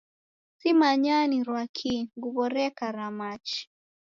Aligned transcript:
Simanyaa 0.59 1.23
nirwa 1.29 1.63
kii 1.75 2.01
nguw'o 2.15 2.45
reka 2.55 2.85
ra 2.97 3.07
machi 3.17 3.61